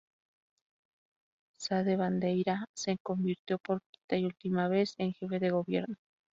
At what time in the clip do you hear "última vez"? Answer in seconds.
4.25-4.95